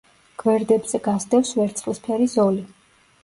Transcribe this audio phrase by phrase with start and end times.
[0.43, 2.65] გვერდებზე გასდევს ვერცხლისფერი ზოლი.